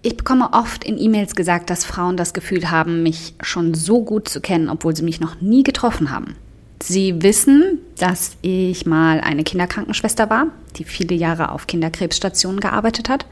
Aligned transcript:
Ich 0.00 0.16
bekomme 0.16 0.52
oft 0.52 0.84
in 0.84 0.96
E-Mails 0.96 1.34
gesagt, 1.34 1.70
dass 1.70 1.84
Frauen 1.84 2.16
das 2.16 2.32
Gefühl 2.32 2.70
haben, 2.70 3.02
mich 3.02 3.34
schon 3.40 3.74
so 3.74 4.04
gut 4.04 4.28
zu 4.28 4.40
kennen, 4.40 4.68
obwohl 4.68 4.94
sie 4.94 5.02
mich 5.02 5.18
noch 5.18 5.40
nie 5.40 5.64
getroffen 5.64 6.10
haben. 6.12 6.36
Sie 6.80 7.22
wissen, 7.22 7.80
dass 7.96 8.36
ich 8.40 8.86
mal 8.86 9.20
eine 9.20 9.42
Kinderkrankenschwester 9.42 10.30
war, 10.30 10.46
die 10.76 10.84
viele 10.84 11.16
Jahre 11.16 11.50
auf 11.50 11.66
Kinderkrebsstationen 11.66 12.60
gearbeitet 12.60 13.08
hat. 13.08 13.26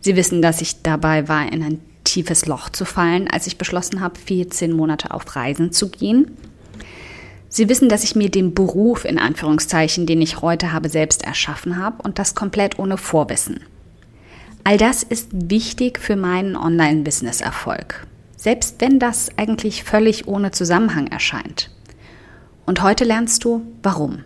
Sie 0.00 0.16
wissen, 0.16 0.40
dass 0.40 0.62
ich 0.62 0.82
dabei 0.82 1.28
war, 1.28 1.52
in 1.52 1.62
ein 1.62 1.80
tiefes 2.04 2.46
Loch 2.46 2.70
zu 2.70 2.86
fallen, 2.86 3.28
als 3.28 3.46
ich 3.46 3.58
beschlossen 3.58 4.00
habe, 4.00 4.18
14 4.18 4.72
Monate 4.72 5.10
auf 5.10 5.36
Reisen 5.36 5.72
zu 5.72 5.90
gehen. 5.90 6.30
Sie 7.50 7.68
wissen, 7.68 7.90
dass 7.90 8.04
ich 8.04 8.16
mir 8.16 8.30
den 8.30 8.54
Beruf 8.54 9.04
in 9.04 9.18
Anführungszeichen, 9.18 10.06
den 10.06 10.22
ich 10.22 10.40
heute 10.40 10.72
habe, 10.72 10.88
selbst 10.88 11.24
erschaffen 11.24 11.76
habe 11.76 12.02
und 12.02 12.18
das 12.18 12.34
komplett 12.34 12.78
ohne 12.78 12.96
Vorwissen. 12.96 13.60
All 14.68 14.76
das 14.76 15.02
ist 15.02 15.30
wichtig 15.32 15.98
für 15.98 16.14
meinen 16.14 16.54
Online-Business-Erfolg, 16.54 18.06
selbst 18.36 18.82
wenn 18.82 18.98
das 18.98 19.30
eigentlich 19.38 19.82
völlig 19.82 20.28
ohne 20.28 20.50
Zusammenhang 20.50 21.06
erscheint. 21.06 21.70
Und 22.66 22.82
heute 22.82 23.04
lernst 23.04 23.44
du, 23.44 23.62
warum. 23.82 24.24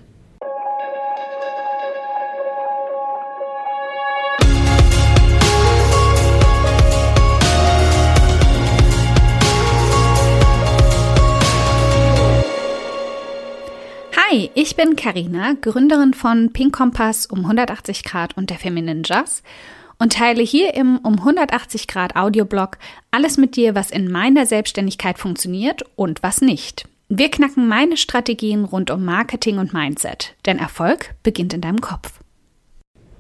Hi, 14.17 14.51
ich 14.55 14.75
bin 14.75 14.97
Karina, 14.97 15.55
Gründerin 15.61 16.15
von 16.15 16.53
Pink 16.53 16.75
Kompass 16.75 17.27
um 17.27 17.43
180 17.43 18.03
Grad 18.03 18.37
und 18.37 18.51
der 18.51 18.59
Feminine 18.59 19.03
Jazz 19.05 19.45
und 20.03 20.15
teile 20.15 20.43
hier 20.43 20.75
im 20.75 20.99
um 20.99 21.21
180 21.21 21.87
Grad 21.87 22.17
Audioblog 22.17 22.77
alles 23.13 23.37
mit 23.37 23.55
dir, 23.55 23.77
was 23.77 23.93
in 23.93 24.11
meiner 24.11 24.47
Selbstständigkeit 24.47 25.17
funktioniert 25.17 25.85
und 25.95 26.25
was 26.25 26.41
nicht. 26.41 26.89
Wir 27.09 27.31
knacken 27.31 27.69
meine 27.69 27.97
Strategien 27.97 28.65
rund 28.65 28.91
um 28.91 29.05
Marketing 29.05 29.59
und 29.59 29.73
Mindset, 29.73 30.35
denn 30.45 30.59
Erfolg 30.59 31.15
beginnt 31.23 31.55
in 31.55 31.61
deinem 31.61 31.81
Kopf. 31.81 32.19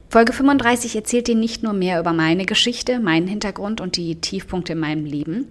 Folge 0.08 0.32
35 0.32 0.96
erzählt 0.96 1.28
dir 1.28 1.36
nicht 1.36 1.62
nur 1.62 1.72
mehr 1.72 2.00
über 2.00 2.12
meine 2.12 2.46
Geschichte, 2.46 2.98
meinen 2.98 3.28
Hintergrund 3.28 3.80
und 3.80 3.96
die 3.96 4.20
Tiefpunkte 4.20 4.72
in 4.72 4.80
meinem 4.80 5.04
Leben. 5.04 5.46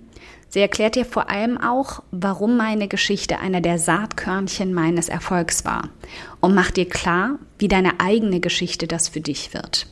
Sie 0.50 0.60
erklärt 0.60 0.96
dir 0.96 1.06
vor 1.06 1.30
allem 1.30 1.58
auch, 1.58 2.04
warum 2.12 2.58
meine 2.58 2.90
Geschichte 2.90 3.40
einer 3.40 3.62
der 3.62 3.80
Saatkörnchen 3.80 4.74
meines 4.74 5.08
Erfolgs 5.08 5.64
war 5.64 5.92
und 6.42 6.54
macht 6.54 6.76
dir 6.76 6.90
klar, 6.90 7.40
wie 7.58 7.70
deine 7.70 8.02
eigene 8.02 8.42
Geschichte 8.42 8.86
das 8.86 9.08
für 9.08 9.22
dich 9.22 9.54
wird. 9.54 9.88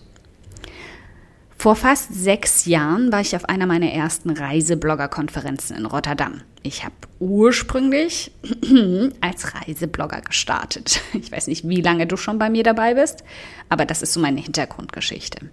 Vor 1.60 1.76
fast 1.76 2.14
sechs 2.14 2.64
Jahren 2.68 3.12
war 3.12 3.20
ich 3.20 3.36
auf 3.36 3.44
einer 3.44 3.66
meiner 3.66 3.92
ersten 3.92 4.30
Reiseblogger-Konferenzen 4.30 5.76
in 5.76 5.86
Rotterdam. 5.86 6.40
Ich 6.64 6.86
habe 6.86 6.96
ursprünglich 7.20 8.32
als 9.20 9.54
Reiseblogger 9.54 10.22
gestartet. 10.22 11.02
Ich 11.12 11.30
weiß 11.30 11.48
nicht, 11.48 11.68
wie 11.68 11.82
lange 11.82 12.08
du 12.08 12.16
schon 12.16 12.40
bei 12.40 12.50
mir 12.50 12.64
dabei 12.64 12.94
bist, 12.94 13.26
aber 13.68 13.86
das 13.86 14.02
ist 14.02 14.14
so 14.14 14.22
meine 14.22 14.40
Hintergrundgeschichte. 14.40 15.50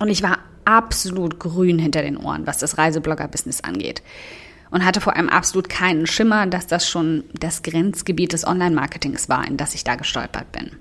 Und 0.00 0.08
ich 0.08 0.24
war 0.24 0.40
absolut 0.64 1.38
grün 1.38 1.78
hinter 1.78 2.02
den 2.02 2.16
Ohren, 2.16 2.48
was 2.48 2.58
das 2.58 2.76
Reiseblogger-Business 2.76 3.60
angeht. 3.60 4.02
Und 4.72 4.84
hatte 4.84 5.00
vor 5.00 5.14
allem 5.14 5.28
absolut 5.28 5.68
keinen 5.68 6.08
Schimmer, 6.08 6.48
dass 6.48 6.66
das 6.66 6.88
schon 6.88 7.22
das 7.32 7.62
Grenzgebiet 7.62 8.32
des 8.32 8.44
Online-Marketings 8.44 9.28
war, 9.28 9.46
in 9.46 9.56
das 9.56 9.76
ich 9.76 9.84
da 9.84 9.94
gestolpert 9.94 10.50
bin. 10.50 10.72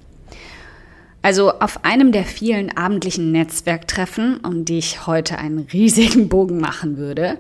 Also 1.22 1.52
auf 1.60 1.86
einem 1.86 2.12
der 2.12 2.26
vielen 2.26 2.76
abendlichen 2.76 3.32
Netzwerktreffen, 3.32 4.38
um 4.38 4.66
die 4.66 4.80
ich 4.80 5.06
heute 5.06 5.38
einen 5.38 5.60
riesigen 5.74 6.30
Bogen 6.30 6.60
machen 6.60 6.98
würde, 6.98 7.38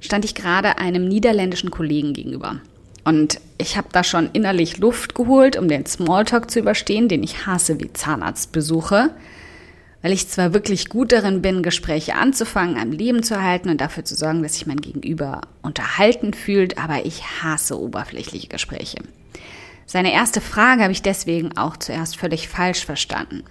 stand 0.00 0.24
ich 0.24 0.34
gerade 0.34 0.78
einem 0.78 1.08
niederländischen 1.08 1.70
Kollegen 1.70 2.12
gegenüber. 2.12 2.60
Und 3.04 3.40
ich 3.58 3.76
habe 3.76 3.88
da 3.90 4.04
schon 4.04 4.30
innerlich 4.32 4.78
Luft 4.78 5.14
geholt, 5.14 5.56
um 5.56 5.68
den 5.68 5.86
Smalltalk 5.86 6.50
zu 6.50 6.60
überstehen, 6.60 7.08
den 7.08 7.22
ich 7.22 7.46
hasse 7.46 7.80
wie 7.80 7.92
Zahnarztbesuche, 7.92 9.10
weil 10.02 10.12
ich 10.12 10.28
zwar 10.28 10.52
wirklich 10.52 10.88
gut 10.88 11.12
darin 11.12 11.42
bin, 11.42 11.62
Gespräche 11.62 12.14
anzufangen, 12.14 12.76
am 12.76 12.92
Leben 12.92 13.22
zu 13.22 13.34
erhalten 13.34 13.70
und 13.70 13.80
dafür 13.80 14.04
zu 14.04 14.14
sorgen, 14.14 14.42
dass 14.42 14.54
sich 14.54 14.66
mein 14.66 14.80
Gegenüber 14.80 15.42
unterhalten 15.62 16.32
fühlt, 16.32 16.78
aber 16.78 17.04
ich 17.06 17.22
hasse 17.42 17.80
oberflächliche 17.80 18.48
Gespräche. 18.48 18.98
Seine 19.86 20.12
erste 20.12 20.40
Frage 20.40 20.82
habe 20.82 20.92
ich 20.92 21.02
deswegen 21.02 21.56
auch 21.56 21.76
zuerst 21.76 22.16
völlig 22.16 22.48
falsch 22.48 22.84
verstanden. 22.84 23.44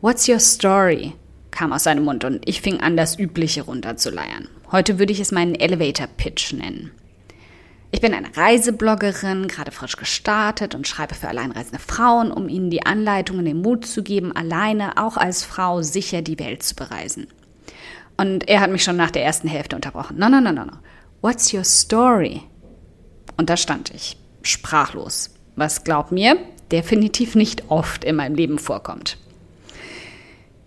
What's 0.00 0.28
your 0.28 0.40
story? 0.40 1.14
kam 1.50 1.72
aus 1.72 1.84
seinem 1.84 2.04
Mund 2.04 2.22
und 2.24 2.46
ich 2.46 2.60
fing 2.60 2.80
an, 2.80 2.96
das 2.96 3.18
Übliche 3.18 3.62
runterzuleiern. 3.62 4.48
Heute 4.70 4.98
würde 4.98 5.12
ich 5.12 5.20
es 5.20 5.32
meinen 5.32 5.54
Elevator 5.54 6.06
Pitch 6.06 6.52
nennen. 6.52 6.90
Ich 7.92 8.00
bin 8.02 8.12
eine 8.12 8.36
Reisebloggerin, 8.36 9.48
gerade 9.48 9.70
frisch 9.70 9.96
gestartet 9.96 10.74
und 10.74 10.86
schreibe 10.86 11.14
für 11.14 11.28
alleinreisende 11.28 11.78
Frauen, 11.78 12.30
um 12.30 12.48
ihnen 12.48 12.68
die 12.68 12.84
Anleitungen, 12.84 13.44
den 13.44 13.62
Mut 13.62 13.86
zu 13.86 14.02
geben, 14.02 14.36
alleine, 14.36 14.98
auch 14.98 15.16
als 15.16 15.44
Frau, 15.44 15.80
sicher 15.80 16.20
die 16.20 16.38
Welt 16.38 16.62
zu 16.62 16.74
bereisen. 16.74 17.28
Und 18.18 18.48
er 18.48 18.60
hat 18.60 18.70
mich 18.70 18.84
schon 18.84 18.96
nach 18.96 19.10
der 19.10 19.24
ersten 19.24 19.48
Hälfte 19.48 19.76
unterbrochen. 19.76 20.18
No, 20.18 20.28
no, 20.28 20.40
no, 20.40 20.52
no, 20.52 20.64
no. 20.64 20.72
What's 21.22 21.54
your 21.54 21.64
story? 21.64 22.42
Und 23.36 23.48
da 23.50 23.56
stand 23.56 23.94
ich, 23.94 24.16
sprachlos. 24.46 25.30
Was 25.56 25.84
glaub 25.84 26.12
mir, 26.12 26.38
definitiv 26.72 27.34
nicht 27.34 27.64
oft 27.68 28.04
in 28.04 28.16
meinem 28.16 28.34
Leben 28.34 28.58
vorkommt. 28.58 29.18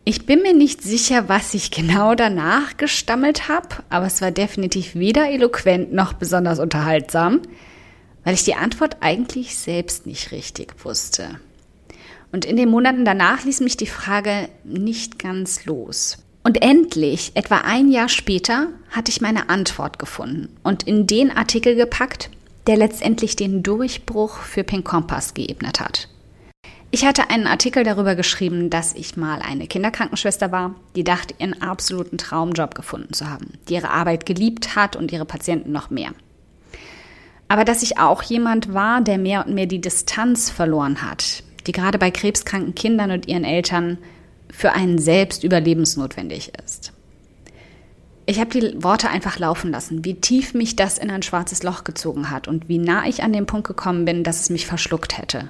Ich 0.06 0.26
bin 0.26 0.42
mir 0.42 0.56
nicht 0.56 0.82
sicher, 0.82 1.30
was 1.30 1.54
ich 1.54 1.72
genau 1.72 2.16
danach 2.16 2.78
gestammelt 2.78 3.48
habe, 3.48 3.84
aber 3.90 4.08
es 4.08 4.22
war 4.22 4.32
definitiv 4.32 4.96
weder 4.96 5.30
eloquent 5.30 5.94
noch 5.94 6.14
besonders 6.14 6.60
unterhaltsam, 6.60 7.42
weil 8.24 8.34
ich 8.34 8.44
die 8.44 8.56
Antwort 8.56 8.98
eigentlich 9.02 9.56
selbst 9.56 10.08
nicht 10.08 10.32
richtig 10.32 10.74
wusste. 10.84 11.40
Und 12.32 12.46
in 12.46 12.58
den 12.58 12.70
Monaten 12.70 13.06
danach 13.06 13.44
ließ 13.44 13.60
mich 13.62 13.78
die 13.78 13.88
Frage 13.88 14.50
nicht 14.64 15.20
ganz 15.20 15.66
los. 15.66 16.18
Und 16.44 16.62
endlich, 16.62 17.32
etwa 17.36 17.58
ein 17.58 17.92
Jahr 17.92 18.10
später, 18.10 18.68
hatte 18.90 19.12
ich 19.12 19.22
meine 19.22 19.50
Antwort 19.50 20.00
gefunden 20.00 20.56
und 20.64 20.84
in 20.84 21.06
den 21.06 21.30
Artikel 21.36 21.76
gepackt, 21.76 22.30
der 22.70 22.78
letztendlich 22.78 23.36
den 23.36 23.64
Durchbruch 23.64 24.38
für 24.38 24.64
Pink 24.64 24.86
Kompass 24.86 25.34
geebnet 25.34 25.80
hat. 25.80 26.08
Ich 26.92 27.04
hatte 27.04 27.32
einen 27.32 27.48
Artikel 27.48 27.84
darüber 27.84 28.14
geschrieben, 28.14 28.70
dass 28.70 28.94
ich 28.94 29.18
mal 29.18 29.40
eine 29.42 29.66
Kinderkrankenschwester 29.66 30.52
war, 30.52 30.76
die 30.96 31.04
dachte, 31.04 31.34
ihren 31.40 31.60
absoluten 31.64 32.20
Traumjob 32.20 32.76
gefunden 32.76 33.12
zu 33.12 33.28
haben, 33.28 33.54
die 33.68 33.74
ihre 33.74 33.90
Arbeit 33.90 34.28
geliebt 34.28 34.76
hat 34.76 34.96
und 34.96 35.12
ihre 35.12 35.26
Patienten 35.26 35.72
noch 35.72 35.90
mehr. 35.90 36.12
Aber 37.48 37.66
dass 37.66 37.82
ich 37.82 37.98
auch 37.98 38.22
jemand 38.22 38.72
war, 38.72 39.02
der 39.02 39.18
mehr 39.18 39.48
und 39.48 39.56
mehr 39.56 39.66
die 39.66 39.82
Distanz 39.82 40.52
verloren 40.52 41.02
hat, 41.02 41.42
die 41.66 41.72
gerade 41.72 41.98
bei 41.98 42.12
krebskranken 42.12 42.76
Kindern 42.76 43.10
und 43.10 43.28
ihren 43.28 43.46
Eltern 43.46 43.98
für 44.52 44.74
einen 44.74 45.00
selbst 45.00 45.44
überlebensnotwendig 45.44 46.52
ist. 46.64 46.94
Ich 48.30 48.40
habe 48.40 48.52
die 48.52 48.84
Worte 48.84 49.10
einfach 49.10 49.40
laufen 49.40 49.72
lassen, 49.72 50.06
wie 50.06 50.14
tief 50.14 50.54
mich 50.54 50.76
das 50.76 50.98
in 51.00 51.10
ein 51.10 51.24
schwarzes 51.24 51.64
Loch 51.64 51.84
gezogen 51.84 52.30
hat 52.30 52.48
und 52.48 52.70
wie 52.70 52.78
nah 52.78 53.08
ich 53.08 53.24
an 53.24 53.34
den 53.34 53.48
Punkt 53.48 53.68
gekommen 53.68 54.06
bin, 54.06 54.24
dass 54.24 54.40
es 54.40 54.50
mich 54.50 54.68
verschluckt 54.68 55.18
hätte 55.18 55.50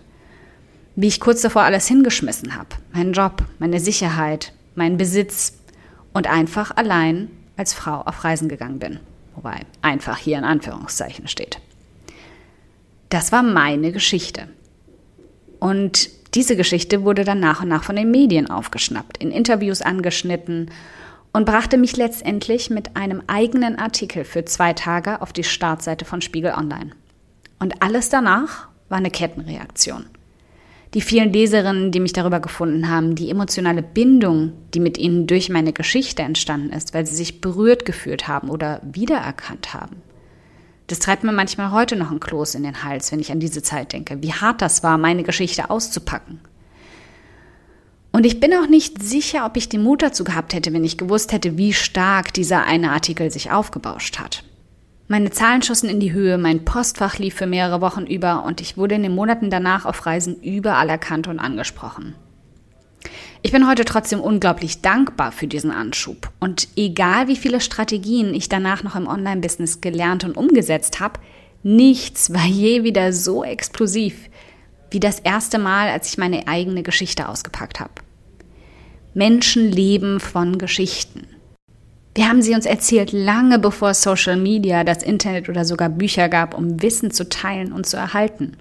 wie 0.99 1.07
ich 1.07 1.21
kurz 1.21 1.41
davor 1.41 1.61
alles 1.61 1.87
hingeschmissen 1.87 2.57
habe. 2.57 2.75
Meinen 2.91 3.13
Job, 3.13 3.43
meine 3.57 3.79
Sicherheit, 3.79 4.51
meinen 4.75 4.97
Besitz 4.97 5.57
und 6.11 6.27
einfach 6.27 6.75
allein 6.75 7.29
als 7.55 7.73
Frau 7.73 8.01
auf 8.01 8.25
Reisen 8.25 8.49
gegangen 8.49 8.79
bin. 8.79 8.99
Wobei 9.33 9.61
einfach 9.81 10.17
hier 10.17 10.37
in 10.37 10.43
Anführungszeichen 10.43 11.29
steht. 11.29 11.59
Das 13.07 13.31
war 13.31 13.43
meine 13.43 13.93
Geschichte. 13.93 14.49
Und 15.59 16.09
diese 16.35 16.57
Geschichte 16.57 17.03
wurde 17.03 17.23
dann 17.23 17.39
nach 17.39 17.61
und 17.61 17.69
nach 17.69 17.83
von 17.83 17.95
den 17.95 18.11
Medien 18.11 18.49
aufgeschnappt, 18.49 19.17
in 19.19 19.31
Interviews 19.31 19.81
angeschnitten 19.81 20.69
und 21.33 21.45
brachte 21.45 21.77
mich 21.77 21.95
letztendlich 21.97 22.69
mit 22.69 22.95
einem 22.95 23.23
eigenen 23.27 23.77
Artikel 23.77 24.23
für 24.23 24.45
zwei 24.45 24.73
Tage 24.73 25.21
auf 25.21 25.33
die 25.33 25.43
Startseite 25.43 26.05
von 26.05 26.21
Spiegel 26.21 26.53
Online. 26.53 26.91
Und 27.59 27.81
alles 27.81 28.09
danach 28.09 28.67
war 28.89 28.97
eine 28.97 29.11
Kettenreaktion 29.11 30.05
die 30.93 31.01
vielen 31.01 31.31
Leserinnen, 31.31 31.91
die 31.91 31.99
mich 31.99 32.13
darüber 32.13 32.39
gefunden 32.39 32.89
haben, 32.89 33.15
die 33.15 33.29
emotionale 33.29 33.83
Bindung, 33.83 34.53
die 34.73 34.79
mit 34.79 34.97
ihnen 34.97 35.27
durch 35.27 35.49
meine 35.49 35.71
Geschichte 35.71 36.23
entstanden 36.23 36.71
ist, 36.71 36.93
weil 36.93 37.05
sie 37.05 37.15
sich 37.15 37.41
berührt 37.41 37.85
gefühlt 37.85 38.27
haben 38.27 38.49
oder 38.49 38.81
wiedererkannt 38.83 39.73
haben. 39.73 39.97
Das 40.87 40.97
treibt 40.97 41.23
mir 41.23 41.31
manchmal 41.31 41.71
heute 41.71 41.95
noch 41.95 42.09
ein 42.09 42.19
Kloß 42.19 42.55
in 42.55 42.63
den 42.63 42.83
Hals, 42.83 43.11
wenn 43.11 43.19
ich 43.19 43.31
an 43.31 43.39
diese 43.39 43.61
Zeit 43.61 43.93
denke, 43.93 44.23
wie 44.23 44.33
hart 44.33 44.63
das 44.63 44.81
war, 44.81 44.97
meine 44.97 45.21
Geschichte 45.21 45.69
auszupacken. 45.69 46.39
Und 48.19 48.25
ich 48.25 48.41
bin 48.41 48.53
auch 48.53 48.67
nicht 48.67 49.01
sicher, 49.01 49.45
ob 49.45 49.55
ich 49.55 49.69
den 49.69 49.81
Mut 49.81 50.01
dazu 50.01 50.25
gehabt 50.25 50.53
hätte, 50.53 50.73
wenn 50.73 50.83
ich 50.83 50.97
gewusst 50.97 51.31
hätte, 51.31 51.57
wie 51.57 51.71
stark 51.71 52.33
dieser 52.33 52.65
eine 52.65 52.91
Artikel 52.91 53.31
sich 53.31 53.49
aufgebauscht 53.49 54.19
hat. 54.19 54.43
Meine 55.07 55.31
Zahlen 55.31 55.61
schossen 55.61 55.87
in 55.87 56.01
die 56.01 56.11
Höhe, 56.11 56.37
mein 56.37 56.65
Postfach 56.65 57.17
lief 57.17 57.35
für 57.35 57.47
mehrere 57.47 57.79
Wochen 57.79 58.05
über 58.05 58.43
und 58.43 58.59
ich 58.59 58.75
wurde 58.75 58.95
in 58.95 59.03
den 59.03 59.15
Monaten 59.15 59.49
danach 59.49 59.85
auf 59.85 60.05
Reisen 60.05 60.35
überall 60.41 60.89
erkannt 60.89 61.29
und 61.29 61.39
angesprochen. 61.39 62.13
Ich 63.41 63.53
bin 63.53 63.65
heute 63.69 63.85
trotzdem 63.85 64.19
unglaublich 64.19 64.81
dankbar 64.81 65.31
für 65.31 65.47
diesen 65.47 65.71
Anschub. 65.71 66.29
Und 66.41 66.67
egal 66.75 67.29
wie 67.29 67.37
viele 67.37 67.61
Strategien 67.61 68.33
ich 68.33 68.49
danach 68.49 68.83
noch 68.83 68.97
im 68.97 69.07
Online-Business 69.07 69.79
gelernt 69.79 70.25
und 70.25 70.35
umgesetzt 70.35 70.99
habe, 70.99 71.21
nichts 71.63 72.33
war 72.33 72.45
je 72.45 72.83
wieder 72.83 73.13
so 73.13 73.45
explosiv 73.45 74.29
wie 74.91 74.99
das 74.99 75.21
erste 75.21 75.57
Mal, 75.57 75.87
als 75.87 76.09
ich 76.09 76.17
meine 76.17 76.49
eigene 76.49 76.83
Geschichte 76.83 77.29
ausgepackt 77.29 77.79
habe. 77.79 77.93
Menschen 79.13 79.71
leben 79.71 80.19
von 80.19 80.57
Geschichten. 80.57 81.27
Wir 82.15 82.27
haben 82.27 82.41
sie 82.41 82.53
uns 82.53 82.65
erzählt 82.65 83.11
lange 83.11 83.59
bevor 83.59 83.93
Social 83.93 84.37
Media, 84.37 84.83
das 84.83 85.03
Internet 85.03 85.49
oder 85.49 85.65
sogar 85.65 85.89
Bücher 85.89 86.29
gab, 86.29 86.57
um 86.57 86.81
Wissen 86.81 87.11
zu 87.11 87.29
teilen 87.29 87.71
und 87.71 87.85
zu 87.85 87.97
erhalten. 87.97 88.57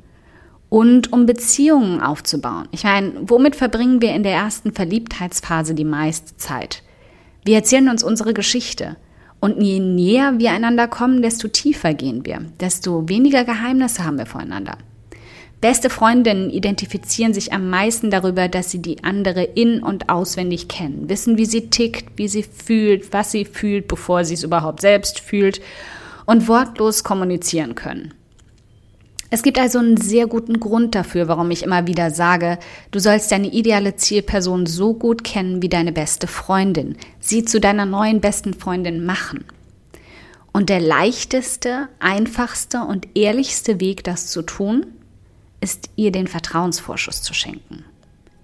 Und 0.69 1.13
um 1.13 1.27
Beziehungen 1.27 2.01
aufzubauen. 2.01 2.69
Ich 2.73 2.85
meine, 2.85 3.13
womit 3.23 3.57
verbringen 3.57 4.03
wir 4.03 4.15
in 4.15 4.23
der 4.23 4.33
ersten 4.33 4.73
Verliebtheitsphase 4.73 5.75
die 5.75 5.85
meiste 5.85 6.37
Zeit? 6.37 6.83
Wir 7.45 7.57
erzählen 7.57 7.89
uns 7.89 8.03
unsere 8.03 8.35
Geschichte. 8.35 8.97
Und 9.41 9.63
je 9.63 9.81
näher 9.81 10.39
wir 10.39 10.51
einander 10.51 10.89
kommen, 10.89 11.23
desto 11.23 11.49
tiefer 11.49 11.95
gehen 11.95 12.27
wir, 12.27 12.41
desto 12.61 13.09
weniger 13.09 13.45
Geheimnisse 13.45 14.05
haben 14.05 14.19
wir 14.19 14.27
voreinander. 14.27 14.77
Beste 15.61 15.91
Freundinnen 15.91 16.51
identifizieren 16.51 17.35
sich 17.35 17.53
am 17.53 17.69
meisten 17.69 18.11
darüber, 18.11 18.47
dass 18.47 18.71
sie 18.71 18.81
die 18.81 19.03
andere 19.03 19.43
in- 19.43 19.83
und 19.83 20.09
auswendig 20.09 20.69
kennen, 20.69 21.09
wissen, 21.09 21.37
wie 21.37 21.47
sie 21.47 21.69
tickt, 21.69 22.17
wie 22.17 22.29
sie 22.29 22.45
fühlt, 22.45 23.13
was 23.13 23.33
sie 23.33 23.45
fühlt, 23.45 23.89
bevor 23.89 24.25
sie 24.25 24.35
es 24.35 24.45
überhaupt 24.45 24.81
selbst 24.81 25.19
fühlt 25.19 25.61
und 26.27 26.47
wortlos 26.47 27.03
kommunizieren 27.03 27.75
können. 27.75 28.15
Es 29.31 29.43
gibt 29.43 29.59
also 29.59 29.81
einen 29.81 29.97
sehr 29.97 30.27
guten 30.27 30.61
Grund 30.61 30.95
dafür, 30.95 31.27
warum 31.27 31.51
ich 31.51 31.65
immer 31.65 31.87
wieder 31.89 32.13
sage, 32.13 32.59
du 32.93 33.01
sollst 33.01 33.33
deine 33.33 33.49
ideale 33.49 33.97
Zielperson 33.97 34.65
so 34.65 34.95
gut 34.95 35.25
kennen 35.25 35.61
wie 35.61 35.69
deine 35.69 35.93
beste 35.93 36.29
Freundin, 36.29 36.97
sie 37.19 37.45
zu 37.45 37.61
deiner 37.61 37.85
neuen 37.85 38.21
besten 38.21 38.55
Freundin 38.55 39.05
machen. 39.05 39.45
Und 40.53 40.71
der 40.71 40.81
leichteste, 40.81 41.89
einfachste 41.99 42.81
und 42.83 43.09
ehrlichste 43.17 43.81
Weg, 43.81 44.03
das 44.05 44.29
zu 44.29 44.43
tun, 44.43 44.87
ist 45.61 45.91
ihr 45.97 46.13
den 46.13 46.27
Vertrauensvorschuss 46.27 47.23
zu 47.23 47.35
schenken. 47.35 47.85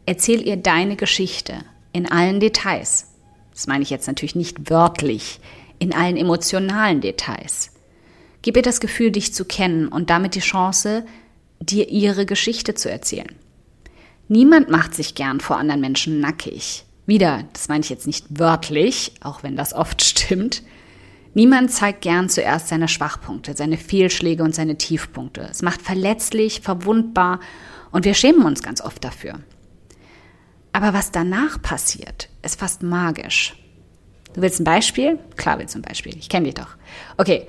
Erzähl 0.07 0.47
ihr 0.47 0.57
deine 0.57 0.97
Geschichte 0.97 1.65
in 1.93 2.11
allen 2.11 2.41
Details. 2.41 3.13
Das 3.53 3.67
meine 3.67 3.83
ich 3.83 3.91
jetzt 3.91 4.07
natürlich 4.07 4.35
nicht 4.35 4.71
wörtlich, 4.71 5.41
in 5.79 5.95
allen 5.95 6.17
emotionalen 6.17 7.01
Details. 7.01 7.71
Gib 8.43 8.57
ihr 8.57 8.63
das 8.63 8.81
Gefühl, 8.81 9.11
dich 9.11 9.33
zu 9.33 9.45
kennen 9.45 9.89
und 9.89 10.11
damit 10.11 10.35
die 10.35 10.41
Chance, 10.41 11.07
dir 11.61 11.89
ihre 11.89 12.27
Geschichte 12.27 12.75
zu 12.75 12.91
erzählen. 12.91 13.35
Niemand 14.29 14.69
macht 14.69 14.95
sich 14.95 15.15
gern 15.15 15.41
vor 15.41 15.57
anderen 15.57 15.81
Menschen 15.81 16.21
nackig. 16.21 16.85
Wieder, 17.07 17.45
das 17.53 17.69
meine 17.69 17.85
ich 17.85 17.91
jetzt 17.91 18.07
nicht 18.07 18.27
wörtlich, 18.31 19.13
auch 19.21 19.43
wenn 19.43 19.57
das 19.57 19.73
oft 19.73 20.03
stimmt. 20.05 20.63
Niemand 21.35 21.73
zeigt 21.73 22.03
gern 22.03 22.29
zuerst 22.29 22.69
seine 22.69 22.89
Schwachpunkte, 22.89 23.57
seine 23.57 23.77
Fehlschläge 23.77 24.45
und 24.45 24.55
seine 24.55 24.79
Tiefpunkte. 24.79 25.49
Es 25.51 25.63
macht 25.63 25.83
verletzlich, 25.83 26.61
verwundbar 26.61 27.41
und 27.91 28.05
wir 28.05 28.15
schämen 28.15 28.45
uns 28.45 28.63
ganz 28.63 28.81
oft 28.81 29.03
dafür. 29.05 29.41
Aber 30.73 30.95
was 30.95 31.11
danach 31.11 31.61
passiert, 31.61 32.29
ist 32.43 32.59
fast 32.59 32.83
magisch. 32.83 33.57
Du 34.33 34.43
willst 34.43 34.61
ein 34.61 34.65
Beispiel? 34.65 35.19
Klar 35.37 35.59
willst 35.59 35.75
du 35.75 35.81
ein 35.81 35.83
Beispiel. 35.83 36.17
Ich 36.17 36.29
kenne 36.29 36.47
dich 36.47 36.55
doch. 36.55 36.77
Okay, 37.17 37.47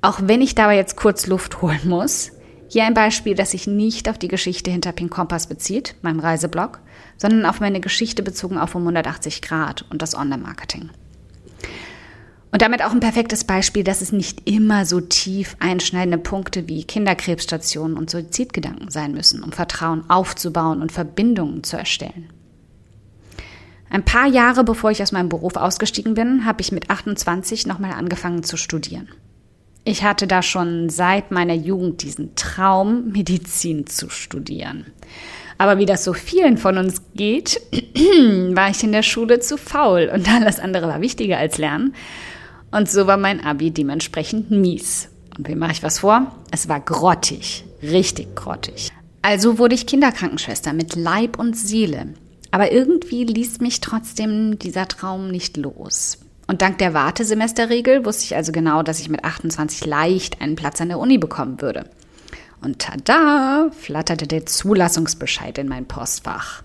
auch 0.00 0.20
wenn 0.22 0.42
ich 0.42 0.54
dabei 0.54 0.76
jetzt 0.76 0.96
kurz 0.96 1.26
Luft 1.26 1.62
holen 1.62 1.80
muss, 1.84 2.32
hier 2.68 2.84
ein 2.84 2.94
Beispiel, 2.94 3.34
das 3.34 3.52
sich 3.52 3.66
nicht 3.66 4.08
auf 4.08 4.18
die 4.18 4.28
Geschichte 4.28 4.70
hinter 4.70 4.92
Pink 4.92 5.12
Kompass 5.12 5.46
bezieht, 5.46 5.94
meinem 6.02 6.18
Reiseblog, 6.18 6.80
sondern 7.16 7.46
auf 7.46 7.60
meine 7.60 7.80
Geschichte 7.80 8.22
bezogen 8.22 8.58
auf 8.58 8.74
um 8.74 8.82
180 8.82 9.42
Grad 9.42 9.84
und 9.90 10.02
das 10.02 10.16
Online-Marketing. 10.16 10.90
Und 12.54 12.62
damit 12.62 12.84
auch 12.84 12.92
ein 12.92 13.00
perfektes 13.00 13.42
Beispiel, 13.42 13.82
dass 13.82 14.00
es 14.00 14.12
nicht 14.12 14.48
immer 14.48 14.86
so 14.86 15.00
tief 15.00 15.56
einschneidende 15.58 16.18
Punkte 16.18 16.68
wie 16.68 16.84
Kinderkrebsstationen 16.84 17.98
und 17.98 18.10
Suizidgedanken 18.10 18.92
sein 18.92 19.10
müssen, 19.10 19.42
um 19.42 19.50
Vertrauen 19.50 20.08
aufzubauen 20.08 20.80
und 20.80 20.92
Verbindungen 20.92 21.64
zu 21.64 21.76
erstellen. 21.76 22.30
Ein 23.90 24.04
paar 24.04 24.28
Jahre 24.28 24.62
bevor 24.62 24.92
ich 24.92 25.02
aus 25.02 25.10
meinem 25.10 25.30
Beruf 25.30 25.56
ausgestiegen 25.56 26.14
bin, 26.14 26.44
habe 26.44 26.60
ich 26.60 26.70
mit 26.70 26.90
28 26.90 27.66
nochmal 27.66 27.90
angefangen 27.90 28.44
zu 28.44 28.56
studieren. 28.56 29.08
Ich 29.82 30.04
hatte 30.04 30.28
da 30.28 30.40
schon 30.40 30.90
seit 30.90 31.32
meiner 31.32 31.54
Jugend 31.54 32.04
diesen 32.04 32.36
Traum, 32.36 33.10
Medizin 33.10 33.88
zu 33.88 34.08
studieren. 34.10 34.86
Aber 35.58 35.78
wie 35.78 35.86
das 35.86 36.04
so 36.04 36.12
vielen 36.12 36.56
von 36.56 36.78
uns 36.78 37.02
geht, 37.16 37.60
war 38.52 38.70
ich 38.70 38.84
in 38.84 38.92
der 38.92 39.02
Schule 39.02 39.40
zu 39.40 39.56
faul 39.56 40.08
und 40.14 40.30
alles 40.30 40.60
andere 40.60 40.86
war 40.86 41.00
wichtiger 41.00 41.38
als 41.38 41.58
Lernen. 41.58 41.96
Und 42.74 42.90
so 42.90 43.06
war 43.06 43.16
mein 43.16 43.38
Abi 43.38 43.70
dementsprechend 43.70 44.50
mies. 44.50 45.08
Und 45.38 45.46
wie 45.46 45.54
mache 45.54 45.70
ich 45.70 45.84
was 45.84 46.00
vor? 46.00 46.34
Es 46.50 46.68
war 46.68 46.80
grottig, 46.80 47.64
richtig 47.82 48.34
grottig. 48.34 48.90
Also 49.22 49.58
wurde 49.58 49.76
ich 49.76 49.86
Kinderkrankenschwester 49.86 50.72
mit 50.72 50.96
Leib 50.96 51.38
und 51.38 51.56
Seele. 51.56 52.14
Aber 52.50 52.72
irgendwie 52.72 53.22
ließ 53.22 53.60
mich 53.60 53.80
trotzdem 53.80 54.58
dieser 54.58 54.88
Traum 54.88 55.30
nicht 55.30 55.56
los. 55.56 56.18
Und 56.48 56.62
dank 56.62 56.78
der 56.78 56.94
Wartesemesterregel 56.94 58.04
wusste 58.04 58.24
ich 58.24 58.34
also 58.34 58.50
genau, 58.50 58.82
dass 58.82 58.98
ich 58.98 59.08
mit 59.08 59.24
28 59.24 59.86
leicht 59.86 60.40
einen 60.40 60.56
Platz 60.56 60.80
an 60.80 60.88
der 60.88 60.98
Uni 60.98 61.16
bekommen 61.16 61.60
würde. 61.60 61.88
Und 62.60 62.80
tada, 62.80 63.70
flatterte 63.70 64.26
der 64.26 64.46
Zulassungsbescheid 64.46 65.58
in 65.58 65.68
mein 65.68 65.86
Postfach. 65.86 66.64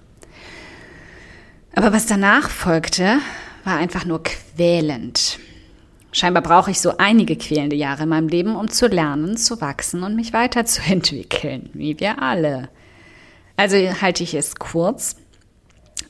Aber 1.76 1.94
was 1.94 2.08
danach 2.08 2.50
folgte, 2.50 3.20
war 3.64 3.78
einfach 3.78 4.06
nur 4.06 4.24
quälend. 4.24 5.38
Scheinbar 6.12 6.42
brauche 6.42 6.72
ich 6.72 6.82
so 6.82 6.98
einige 6.98 7.36
quälende 7.36 7.76
Jahre 7.76 8.04
in 8.04 8.10
meinem 8.10 8.28
Leben, 8.28 8.56
um 8.56 8.70
zu 8.70 8.88
lernen, 8.88 9.38
zu 9.38 9.62
wachsen 9.62 10.02
und 10.04 10.16
mich 10.16 10.34
weiterzuentwickeln, 10.34 11.70
wie 11.74 12.00
wir 12.00 12.22
alle. 12.22 12.70
Also 13.58 13.76
halte 13.76 14.24
ich 14.24 14.34
es 14.34 14.56
kurz. 14.56 15.18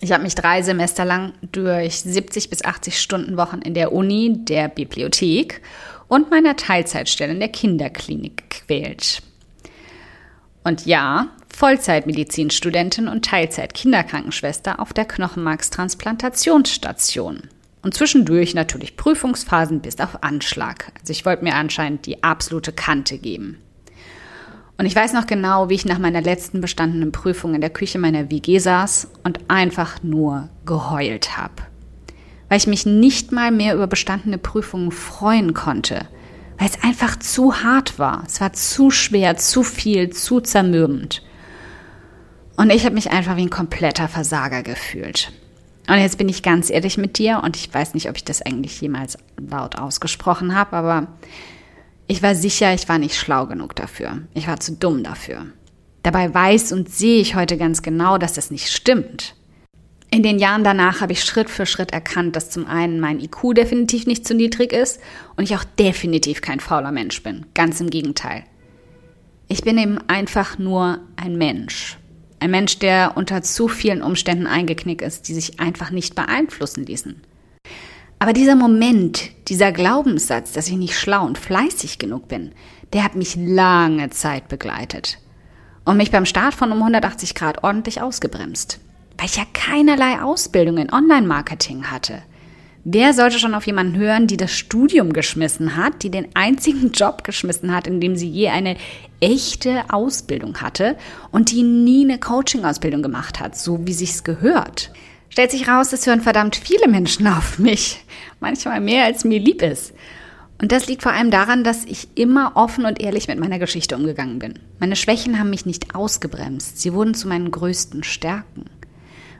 Ich 0.01 0.13
habe 0.13 0.23
mich 0.23 0.35
drei 0.35 0.61
Semester 0.61 1.03
lang 1.03 1.33
durch 1.51 1.99
70 2.01 2.49
bis 2.49 2.63
80 2.63 3.01
Stunden 3.01 3.35
Wochen 3.37 3.59
in 3.59 3.73
der 3.73 3.91
Uni, 3.91 4.37
der 4.37 4.69
Bibliothek 4.69 5.61
und 6.07 6.31
meiner 6.31 6.55
Teilzeitstelle 6.55 7.33
in 7.33 7.39
der 7.39 7.49
Kinderklinik 7.49 8.49
gequält. 8.49 9.21
Und 10.63 10.85
ja, 10.85 11.27
Vollzeitmedizinstudentin 11.53 13.09
und 13.09 13.25
Teilzeit-Kinderkrankenschwester 13.25 14.79
auf 14.79 14.93
der 14.93 15.03
Knochenmarkstransplantationsstation. 15.05 17.49
Und 17.81 17.93
zwischendurch 17.93 18.53
natürlich 18.53 18.97
Prüfungsphasen 18.97 19.79
bis 19.79 19.99
auf 19.99 20.23
Anschlag. 20.23 20.91
Also 20.99 21.11
ich 21.11 21.25
wollte 21.25 21.43
mir 21.43 21.55
anscheinend 21.55 22.05
die 22.05 22.23
absolute 22.23 22.73
Kante 22.73 23.17
geben. 23.17 23.57
Und 24.77 24.85
ich 24.85 24.95
weiß 24.95 25.13
noch 25.13 25.27
genau, 25.27 25.69
wie 25.69 25.75
ich 25.75 25.85
nach 25.85 25.99
meiner 25.99 26.21
letzten 26.21 26.61
bestandenen 26.61 27.11
Prüfung 27.11 27.53
in 27.53 27.61
der 27.61 27.69
Küche 27.69 27.99
meiner 27.99 28.31
WG 28.31 28.59
saß 28.59 29.09
und 29.23 29.39
einfach 29.49 30.03
nur 30.03 30.49
geheult 30.65 31.37
habe. 31.37 31.63
Weil 32.47 32.59
ich 32.59 32.67
mich 32.67 32.85
nicht 32.85 33.31
mal 33.31 33.51
mehr 33.51 33.75
über 33.75 33.87
bestandene 33.87 34.37
Prüfungen 34.37 34.91
freuen 34.91 35.53
konnte. 35.53 36.07
Weil 36.57 36.69
es 36.69 36.81
einfach 36.81 37.17
zu 37.17 37.61
hart 37.61 37.99
war. 37.99 38.23
Es 38.25 38.39
war 38.39 38.53
zu 38.53 38.89
schwer, 38.89 39.37
zu 39.37 39.63
viel, 39.63 40.11
zu 40.11 40.39
zermürbend. 40.41 41.23
Und 42.55 42.71
ich 42.71 42.85
habe 42.85 42.95
mich 42.95 43.11
einfach 43.11 43.35
wie 43.37 43.43
ein 43.43 43.49
kompletter 43.49 44.07
Versager 44.07 44.63
gefühlt. 44.63 45.31
Und 45.89 45.97
jetzt 45.97 46.19
bin 46.19 46.29
ich 46.29 46.43
ganz 46.43 46.69
ehrlich 46.69 46.99
mit 46.99 47.17
dir 47.17 47.41
und 47.43 47.57
ich 47.57 47.73
weiß 47.73 47.95
nicht, 47.95 48.09
ob 48.09 48.15
ich 48.15 48.23
das 48.23 48.43
eigentlich 48.43 48.79
jemals 48.79 49.17
laut 49.37 49.75
ausgesprochen 49.75 50.53
habe, 50.53 50.73
aber 50.73 51.07
ich 52.07 52.21
war 52.21 52.35
sicher, 52.35 52.73
ich 52.75 52.87
war 52.87 52.99
nicht 52.99 53.15
schlau 53.15 53.47
genug 53.47 53.75
dafür. 53.75 54.21
Ich 54.35 54.47
war 54.47 54.59
zu 54.59 54.73
dumm 54.73 55.03
dafür. 55.03 55.47
Dabei 56.03 56.33
weiß 56.33 56.71
und 56.73 56.89
sehe 56.89 57.19
ich 57.19 57.35
heute 57.35 57.57
ganz 57.57 57.81
genau, 57.81 58.17
dass 58.17 58.33
das 58.33 58.51
nicht 58.51 58.71
stimmt. 58.71 59.35
In 60.11 60.23
den 60.23 60.39
Jahren 60.39 60.63
danach 60.63 61.01
habe 61.01 61.13
ich 61.13 61.23
Schritt 61.23 61.49
für 61.49 61.67
Schritt 61.67 61.91
erkannt, 61.91 62.35
dass 62.35 62.49
zum 62.49 62.65
einen 62.65 62.99
mein 62.99 63.19
IQ 63.19 63.53
definitiv 63.55 64.07
nicht 64.07 64.27
zu 64.27 64.33
niedrig 64.33 64.73
ist 64.73 64.99
und 65.37 65.43
ich 65.43 65.55
auch 65.55 65.63
definitiv 65.63 66.41
kein 66.41 66.59
fauler 66.59 66.91
Mensch 66.91 67.21
bin. 67.21 67.45
Ganz 67.53 67.79
im 67.79 67.89
Gegenteil. 67.89 68.43
Ich 69.47 69.61
bin 69.61 69.77
eben 69.77 69.99
einfach 70.07 70.57
nur 70.57 70.99
ein 71.15 71.37
Mensch. 71.37 71.98
Ein 72.39 72.51
Mensch, 72.51 72.79
der 72.79 73.13
unter 73.15 73.41
zu 73.41 73.67
vielen 73.67 74.01
Umständen 74.01 74.47
eingeknickt 74.47 75.01
ist, 75.01 75.27
die 75.27 75.33
sich 75.33 75.59
einfach 75.59 75.91
nicht 75.91 76.15
beeinflussen 76.15 76.85
ließen. 76.85 77.21
Aber 78.17 78.33
dieser 78.33 78.55
Moment, 78.55 79.31
dieser 79.47 79.71
Glaubenssatz, 79.71 80.51
dass 80.51 80.67
ich 80.67 80.75
nicht 80.75 80.97
schlau 80.97 81.25
und 81.25 81.37
fleißig 81.37 81.99
genug 81.99 82.27
bin, 82.27 82.51
der 82.93 83.03
hat 83.03 83.15
mich 83.15 83.35
lange 83.35 84.09
Zeit 84.09 84.47
begleitet 84.47 85.19
und 85.85 85.97
mich 85.97 86.11
beim 86.11 86.25
Start 86.25 86.53
von 86.53 86.71
um 86.71 86.79
180 86.79 87.35
Grad 87.35 87.63
ordentlich 87.63 88.01
ausgebremst, 88.01 88.79
weil 89.17 89.27
ich 89.27 89.37
ja 89.37 89.45
keinerlei 89.53 90.21
Ausbildung 90.21 90.77
in 90.77 90.91
Online-Marketing 90.91 91.85
hatte. 91.91 92.21
Wer 92.85 93.13
sollte 93.13 93.39
schon 93.39 93.53
auf 93.55 93.67
jemanden 93.67 93.97
hören, 93.97 94.27
die 94.27 94.37
das 94.37 94.51
Studium 94.51 95.11
geschmissen 95.11 95.75
hat, 95.75 96.01
die 96.03 96.09
den 96.09 96.27
einzigen 96.33 96.91
Job 96.93 97.23
geschmissen 97.23 97.73
hat, 97.73 97.87
in 97.87 97.99
dem 97.99 98.15
sie 98.15 98.29
je 98.29 98.49
eine 98.49 98.77
echte 99.19 99.83
Ausbildung 99.89 100.61
hatte 100.61 100.95
und 101.31 101.51
die 101.51 101.63
nie 101.63 102.05
eine 102.05 102.19
Coaching-Ausbildung 102.19 103.01
gemacht 103.01 103.39
hat, 103.39 103.57
so 103.57 103.85
wie 103.85 103.93
sich's 103.93 104.23
gehört? 104.23 104.91
Stellt 105.29 105.51
sich 105.51 105.67
raus, 105.67 105.93
es 105.93 106.07
hören 106.07 106.21
verdammt 106.21 106.55
viele 106.55 106.87
Menschen 106.87 107.27
auf 107.37 107.59
mich. 107.59 108.03
Manchmal 108.39 108.79
mehr, 108.79 109.05
als 109.05 109.25
mir 109.25 109.39
lieb 109.39 109.61
ist. 109.61 109.93
Und 110.61 110.71
das 110.73 110.87
liegt 110.87 111.03
vor 111.03 111.13
allem 111.13 111.31
daran, 111.31 111.63
dass 111.63 111.85
ich 111.85 112.09
immer 112.15 112.53
offen 112.55 112.85
und 112.85 113.01
ehrlich 113.01 113.27
mit 113.27 113.39
meiner 113.39 113.59
Geschichte 113.59 113.95
umgegangen 113.95 114.39
bin. 114.39 114.59
Meine 114.79 114.97
Schwächen 114.97 115.39
haben 115.39 115.49
mich 115.49 115.65
nicht 115.65 115.95
ausgebremst. 115.95 116.81
Sie 116.81 116.93
wurden 116.93 117.13
zu 117.13 117.29
meinen 117.29 117.51
größten 117.51 118.03
Stärken. 118.03 118.65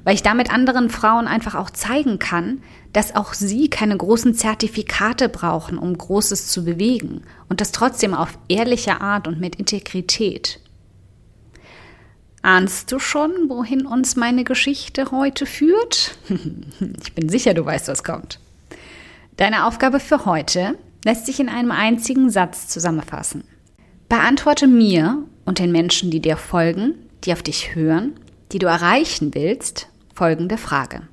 Weil 0.04 0.16
ich 0.16 0.24
damit 0.24 0.52
anderen 0.52 0.90
Frauen 0.90 1.28
einfach 1.28 1.56
auch 1.56 1.70
zeigen 1.70 2.20
kann, 2.20 2.62
dass 2.94 3.16
auch 3.16 3.34
sie 3.34 3.70
keine 3.70 3.96
großen 3.96 4.34
Zertifikate 4.34 5.30
brauchen, 5.30 5.78
um 5.78 5.98
Großes 5.98 6.48
zu 6.48 6.66
bewegen. 6.66 7.22
Und 7.48 7.62
das 7.62 7.72
trotzdem 7.72 8.14
auf 8.14 8.38
ehrliche 8.48 9.02
Art 9.02 9.28
und 9.28 9.40
mit 9.40 9.56
Integrität. 9.56 10.60
Ahnst 12.42 12.92
du 12.92 13.00
schon, 13.00 13.32
wohin 13.50 13.86
uns 13.86 14.16
meine 14.16 14.44
Geschichte 14.44 15.12
heute 15.12 15.46
führt? 15.46 16.18
ich 17.04 17.14
bin 17.14 17.28
sicher, 17.28 17.54
du 17.54 17.66
weißt, 17.66 17.90
was 17.90 18.04
kommt. 18.04 18.40
Deine 19.36 19.66
Aufgabe 19.66 20.00
für 20.00 20.26
heute 20.26 20.78
lässt 21.06 21.26
sich 21.26 21.40
in 21.40 21.50
einem 21.50 21.72
einzigen 21.72 22.30
Satz 22.30 22.68
zusammenfassen. 22.68 23.44
Beantworte 24.08 24.68
mir 24.68 25.24
und 25.46 25.60
den 25.60 25.72
Menschen, 25.72 26.12
die 26.12 26.22
dir 26.22 26.38
folgen, 26.38 26.96
die 27.24 27.34
auf 27.34 27.44
dich 27.44 27.76
hören, 27.76 28.14
die 28.52 28.60
du 28.60 28.68
erreichen 28.68 29.34
willst, 29.34 29.88
folgende 30.14 30.58
Frage. 30.58 31.08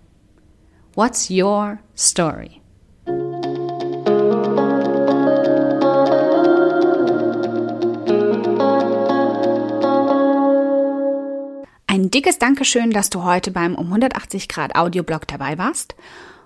What's 0.95 1.31
your 1.31 1.79
story? 1.97 2.61
Ein 11.87 12.11
dickes 12.11 12.39
Dankeschön, 12.39 12.91
dass 12.91 13.09
du 13.11 13.25
heute 13.25 13.51
beim 13.51 13.75
um 13.75 13.87
180 13.87 14.49
Grad 14.49 14.75
Audioblog 14.75 15.27
dabei 15.27 15.59
warst. 15.59 15.95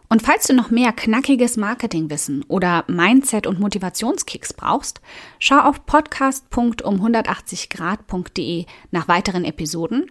Und 0.09 0.23
falls 0.23 0.49
du 0.49 0.55
noch 0.55 0.71
mehr 0.71 0.93
knackiges 0.93 1.57
Marketingwissen 1.57 2.45
oder 2.49 2.85
Mindset- 2.89 3.47
und 3.47 3.61
Motivationskicks 3.61 4.53
brauchst, 4.53 5.01
schau 5.39 5.61
auf 5.61 5.87
podcast.um180grad.de 5.87 8.67
nach 8.91 9.07
weiteren 9.07 9.45
Episoden 9.45 10.11